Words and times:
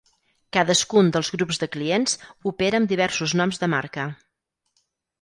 Cadascun 0.55 1.11
dels 1.17 1.29
grups 1.35 1.61
de 1.65 1.69
clients 1.77 2.17
opera 2.55 2.83
amb 2.83 2.93
diversos 2.97 3.39
noms 3.41 3.65
de 3.65 3.73
marca. 3.79 4.11